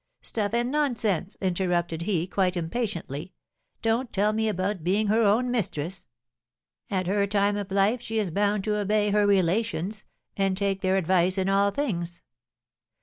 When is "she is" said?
8.01-8.31